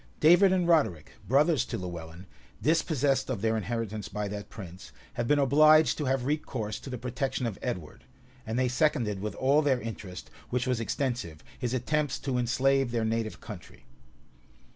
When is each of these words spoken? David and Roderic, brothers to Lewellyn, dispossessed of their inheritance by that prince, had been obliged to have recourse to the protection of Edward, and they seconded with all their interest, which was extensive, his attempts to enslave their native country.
David 0.19 0.51
and 0.51 0.67
Roderic, 0.67 1.09
brothers 1.27 1.63
to 1.65 1.77
Lewellyn, 1.77 2.25
dispossessed 2.59 3.29
of 3.29 3.43
their 3.43 3.55
inheritance 3.55 4.07
by 4.09 4.27
that 4.29 4.49
prince, 4.49 4.91
had 5.13 5.27
been 5.27 5.37
obliged 5.37 5.95
to 5.99 6.05
have 6.05 6.25
recourse 6.25 6.79
to 6.79 6.89
the 6.89 6.97
protection 6.97 7.45
of 7.45 7.59
Edward, 7.61 8.03
and 8.43 8.57
they 8.57 8.67
seconded 8.67 9.19
with 9.21 9.35
all 9.35 9.61
their 9.61 9.79
interest, 9.79 10.31
which 10.49 10.65
was 10.65 10.79
extensive, 10.79 11.43
his 11.59 11.75
attempts 11.75 12.17
to 12.17 12.39
enslave 12.39 12.89
their 12.89 13.05
native 13.05 13.41
country. 13.41 13.85